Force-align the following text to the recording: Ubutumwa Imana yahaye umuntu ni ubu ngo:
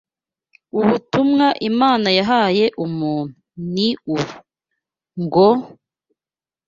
Ubutumwa 0.79 1.47
Imana 1.69 2.07
yahaye 2.17 2.65
umuntu 2.85 3.35
ni 3.73 3.87
ubu 4.13 4.25
ngo: 5.23 5.49